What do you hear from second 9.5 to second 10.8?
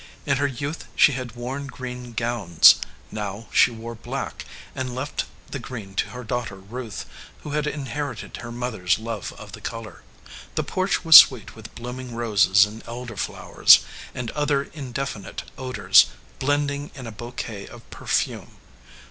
the color. The